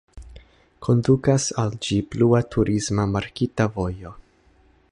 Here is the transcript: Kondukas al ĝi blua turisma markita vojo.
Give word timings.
Kondukas 0.85 1.45
al 1.63 1.75
ĝi 1.87 1.99
blua 2.15 2.41
turisma 2.55 3.05
markita 3.13 3.69
vojo. 3.77 4.15